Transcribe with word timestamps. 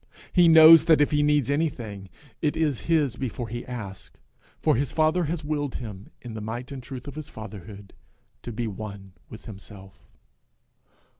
He 0.33 0.47
knows 0.47 0.85
that 0.85 0.99
if 0.99 1.11
he 1.11 1.21
needs 1.21 1.51
anything, 1.51 2.09
it 2.41 2.57
is 2.57 2.79
his 2.89 3.17
before 3.17 3.49
he 3.49 3.63
asks 3.67 4.09
it; 4.15 4.19
for 4.59 4.75
his 4.75 4.91
father 4.91 5.25
has 5.25 5.45
willed 5.45 5.75
him, 5.75 6.09
in 6.23 6.33
the 6.33 6.41
might 6.41 6.71
and 6.71 6.81
truth 6.81 7.07
of 7.07 7.13
his 7.13 7.29
fatherhood, 7.29 7.93
to 8.41 8.51
be 8.51 8.65
one 8.65 9.13
with 9.29 9.45
himself. 9.45 10.07